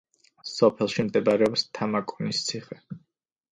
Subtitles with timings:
[0.51, 2.83] სოფელში მდებარეობს თამაკონის ციხე.